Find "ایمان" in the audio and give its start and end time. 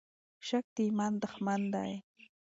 0.85-1.13